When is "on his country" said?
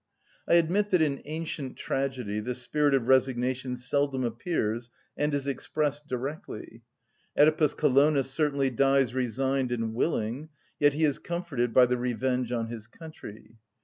12.51-13.57